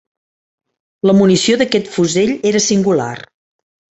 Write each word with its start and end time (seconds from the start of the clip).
La 1.09 1.13
munició 1.17 1.59
d'aquest 1.61 1.91
fusell 1.97 2.33
era 2.53 2.65
singular. 2.71 3.13